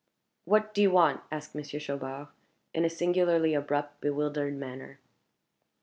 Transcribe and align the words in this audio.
"What 0.45 0.73
do 0.73 0.81
you 0.81 0.89
want?" 0.89 1.21
asked 1.31 1.53
Monsieur 1.53 1.79
Chaubard, 1.79 2.29
in 2.73 2.83
a 2.83 2.89
singularly 2.89 3.53
abrupt, 3.53 4.01
bewildered 4.01 4.55
manner. 4.57 4.97